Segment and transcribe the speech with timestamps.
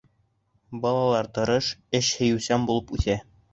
[0.85, 1.69] Балалары тырыш,
[2.01, 3.23] эш һөйөүсән булып үҫә.